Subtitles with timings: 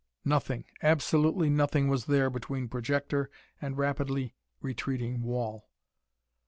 [0.25, 3.29] Nothing, absolutely nothing, was there between projector
[3.61, 5.69] and rapidly retreating wall!